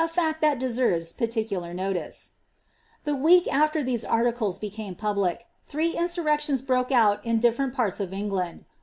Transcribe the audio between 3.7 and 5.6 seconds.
these articles became public,